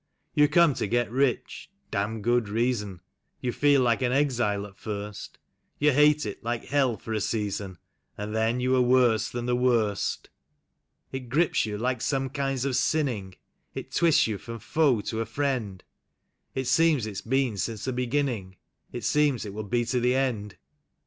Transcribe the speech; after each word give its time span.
You 0.33 0.47
come 0.47 0.73
to 0.73 0.87
get 0.87 1.11
rich 1.11 1.69
(damned 1.91 2.23
good 2.23 2.49
reason), 2.49 3.01
You 3.39 3.51
feel 3.51 3.81
like 3.81 4.01
an 4.01 4.11
exile 4.11 4.65
at 4.65 4.75
first; 4.79 5.37
You 5.77 5.91
hate 5.91 6.25
it 6.25 6.43
like 6.43 6.65
hell 6.65 6.97
for 6.97 7.13
a 7.13 7.21
season, 7.21 7.77
And 8.17 8.35
then 8.35 8.59
you 8.59 8.75
are 8.75 8.81
worse 8.81 9.29
than 9.29 9.45
the 9.45 9.55
worst. 9.55 10.31
It 11.11 11.29
grips 11.29 11.67
you 11.67 11.77
like 11.77 12.01
some 12.01 12.31
kinds 12.31 12.65
of 12.65 12.75
sinning; 12.75 13.35
It 13.75 13.91
twists 13.91 14.25
you 14.25 14.39
from 14.39 14.57
foe 14.57 15.01
to 15.01 15.21
a 15.21 15.25
friend; 15.27 15.83
It 16.55 16.65
seems 16.65 17.05
it's 17.05 17.21
beeli 17.21 17.57
since 17.59 17.85
the 17.85 17.93
beginning; 17.93 18.55
It 18.91 19.03
seems 19.03 19.45
it 19.45 19.53
will 19.53 19.61
be 19.61 19.85
to 19.85 19.99
the 19.99 20.15
end. 20.15 20.57